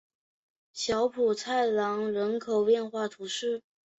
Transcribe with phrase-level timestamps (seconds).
[0.73, 3.61] 小普莱朗人口变化图示